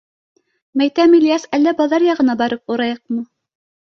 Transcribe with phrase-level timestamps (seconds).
[0.81, 3.21] Мәйтәм, Ильяс, әллә баҙар яғына барып урайыҡмы?